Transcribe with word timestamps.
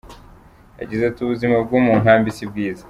Yagize 0.79 1.03
ati 1.05 1.19
"Ubuzima 1.21 1.55
bwo 1.65 1.77
mu 1.85 1.93
nkambi 2.01 2.29
si 2.35 2.45
bwiza. 2.49 2.79